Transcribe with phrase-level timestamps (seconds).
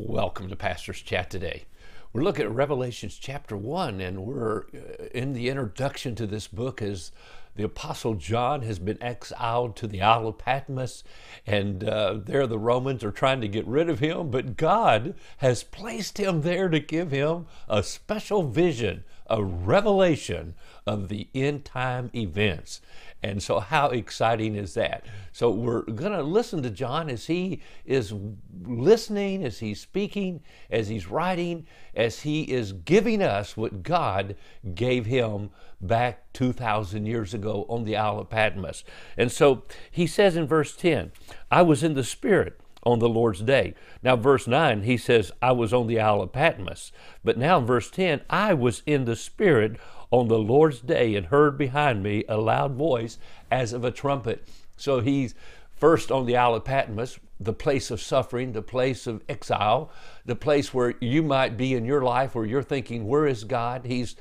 [0.00, 1.64] Welcome to Pastor's Chat today.
[2.12, 6.80] We're looking at Revelations chapter 1, and we're uh, in the introduction to this book
[6.80, 7.10] as
[7.56, 11.02] the Apostle John has been exiled to the Isle of Patmos,
[11.44, 15.64] and uh, there the Romans are trying to get rid of him, but God has
[15.64, 20.54] placed him there to give him a special vision, a revelation
[20.86, 22.80] of the end time events.
[23.22, 25.04] And so, how exciting is that?
[25.32, 28.14] So, we're going to listen to John as he is
[28.62, 30.40] listening, as he's speaking,
[30.70, 31.66] as he's writing,
[31.96, 34.36] as he is giving us what God
[34.74, 38.84] gave him back 2,000 years ago on the Isle of Patmos.
[39.16, 41.10] And so, he says in verse 10,
[41.50, 43.74] I was in the Spirit on the Lord's day.
[44.02, 46.90] Now, verse 9, he says, I was on the Isle of Patmos.
[47.22, 49.76] But now, verse 10, I was in the Spirit
[50.10, 53.18] on the Lord's day and heard behind me a loud voice
[53.50, 54.48] as of a trumpet.
[54.78, 55.34] So he's
[55.76, 59.92] first on the Isle of Patmos, the place of suffering, the place of exile,
[60.24, 63.84] the place where you might be in your life where you're thinking, Where is God?
[63.84, 64.16] He's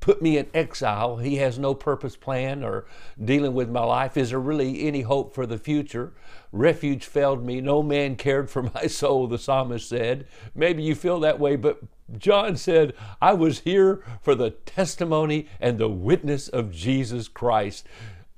[0.00, 1.16] put me in exile.
[1.16, 2.86] He has no purpose, plan, or
[3.22, 4.16] dealing with my life.
[4.16, 6.12] Is there really any hope for the future?
[6.52, 7.60] Refuge failed me.
[7.60, 10.26] No man cared for my soul, the psalmist said.
[10.54, 11.80] Maybe you feel that way, but
[12.16, 17.86] John said, I was here for the testimony and the witness of Jesus Christ.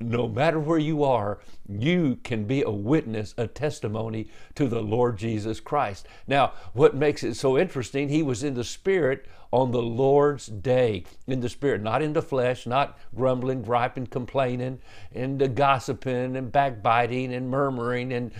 [0.01, 1.39] No matter where you are,
[1.71, 6.07] you can be a witness, a testimony to the Lord Jesus Christ.
[6.27, 11.05] Now, what makes it so interesting, he was in the Spirit on the Lord's day,
[11.27, 14.79] in the Spirit, not in the flesh, not grumbling, griping, complaining,
[15.13, 18.31] and gossiping, and backbiting, and murmuring, and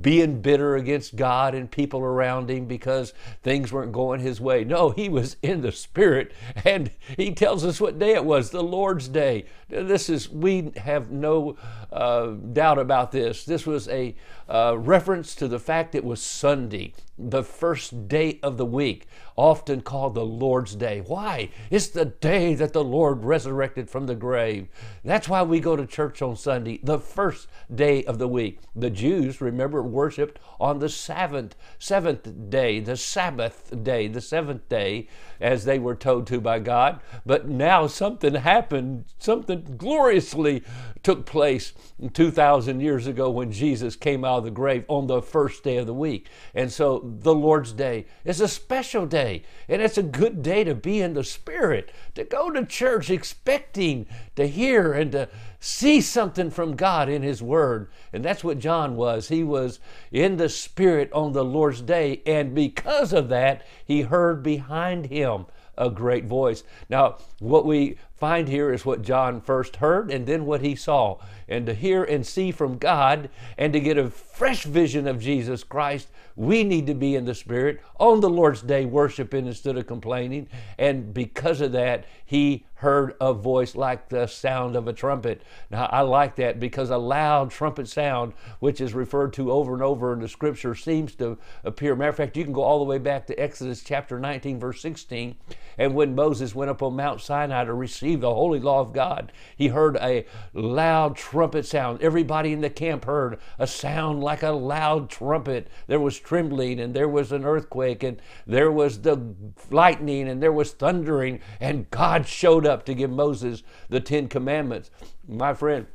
[0.00, 4.62] being bitter against God and people around him because things weren't going his way.
[4.62, 6.32] No, he was in the Spirit,
[6.64, 9.46] and he tells us what day it was the Lord's day.
[9.68, 11.56] This is, we have no
[11.92, 13.44] uh, doubt about this.
[13.44, 14.14] This was a
[14.48, 19.06] uh, reference to the fact it was Sunday, the first day of the week,
[19.36, 21.00] often called the Lord's Day.
[21.06, 21.50] Why?
[21.70, 24.68] It's the day that the Lord resurrected from the grave.
[25.04, 28.60] That's why we go to church on Sunday, the first day of the week.
[28.76, 35.08] The Jews, remember, worshiped on the seventh, seventh day, the Sabbath day, the seventh day,
[35.40, 37.00] as they were told to by God.
[37.24, 40.62] But now something happened, something gloriously
[41.02, 45.22] took place in 2,000 years ago when Jesus came out of the grave on the
[45.22, 46.28] first day of the week.
[46.54, 50.74] And so the Lord's Day is a special day, and it's a good day to
[50.74, 55.28] be in the Spirit, to go to church expecting to hear and to
[55.58, 57.90] see something from God in His Word.
[58.12, 59.28] And that's what John was.
[59.28, 59.80] He was
[60.12, 65.46] in the Spirit on the Lord's Day, and because of that, he heard behind him
[65.76, 66.62] a great voice.
[66.88, 71.18] Now, what we find here is what John first heard and then what he saw.
[71.48, 75.64] And to hear and see from God and to get a fresh vision of Jesus
[75.64, 79.86] Christ, we need to be in the Spirit on the Lord's day, worshiping instead of
[79.86, 80.48] complaining.
[80.78, 85.42] And because of that, he heard a voice like the sound of a trumpet.
[85.70, 89.82] Now, I like that because a loud trumpet sound, which is referred to over and
[89.82, 91.94] over in the scripture, seems to appear.
[91.94, 94.80] Matter of fact, you can go all the way back to Exodus chapter 19, verse
[94.80, 95.36] 16.
[95.76, 99.32] And when Moses went up on Mount Sinai to receive the holy law of God,
[99.56, 102.02] he heard a loud trumpet sound.
[102.02, 105.68] Everybody in the camp heard a sound like a loud trumpet.
[105.86, 109.34] There was trembling, and there was an earthquake, and there was the
[109.70, 114.90] lightning, and there was thundering, and God showed up to give Moses the Ten Commandments.
[115.26, 115.86] My friend,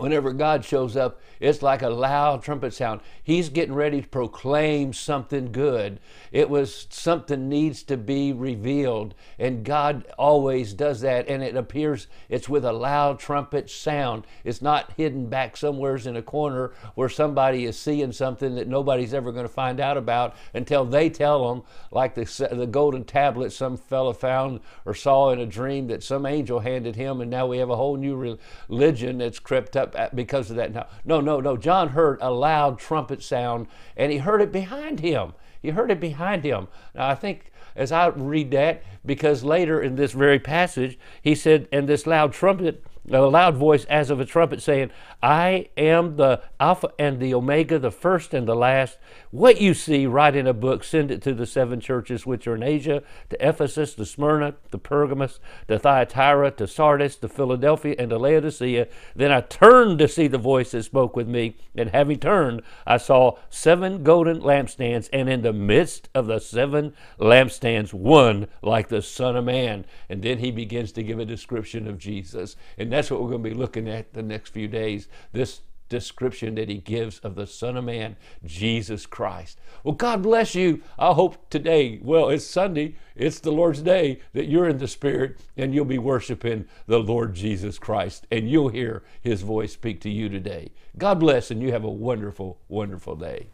[0.00, 3.00] whenever God shows up, it's like a loud trumpet sound.
[3.22, 6.00] He's getting ready to proclaim something good.
[6.32, 11.28] It was something needs to be revealed, and God always does that.
[11.28, 14.26] And it appears it's with a loud trumpet sound.
[14.44, 19.14] It's not hidden back somewheres in a corner where somebody is seeing something that nobody's
[19.14, 23.52] ever going to find out about until they tell them, like the the golden tablet
[23.52, 27.46] some fella found or saw in a dream that some angel handed him, and now
[27.46, 28.38] we have a whole new
[28.68, 30.72] religion that's crept up because of that.
[30.72, 31.56] Now, no, no, no.
[31.56, 35.32] John heard a loud trumpet sound, and he heard it behind him.
[35.60, 36.68] He heard it behind him.
[36.94, 41.68] Now, I think as I read that, because later in this very passage, he said,
[41.70, 44.90] and this loud trumpet a loud voice as of a trumpet saying,
[45.22, 48.98] I am the Alpha and the Omega, the first and the last.
[49.30, 52.54] What you see, write in a book, send it to the seven churches which are
[52.54, 58.10] in Asia, to Ephesus, to Smyrna, to Pergamos, to Thyatira, to Sardis, to Philadelphia, and
[58.10, 58.88] to Laodicea.
[59.14, 62.96] Then I turned to see the voice that spoke with me, and having turned, I
[62.96, 69.02] saw seven golden lampstands, and in the midst of the seven lampstands, one like the
[69.02, 69.84] Son of Man.
[70.08, 72.56] And then he begins to give a description of Jesus.
[72.78, 75.08] And that's what we're going to be looking at the next few days.
[75.32, 78.14] This description that he gives of the Son of Man,
[78.44, 79.58] Jesus Christ.
[79.82, 80.82] Well, God bless you.
[80.98, 85.38] I hope today, well, it's Sunday, it's the Lord's day, that you're in the Spirit
[85.56, 90.10] and you'll be worshiping the Lord Jesus Christ and you'll hear his voice speak to
[90.10, 90.70] you today.
[90.98, 93.48] God bless and you have a wonderful, wonderful day.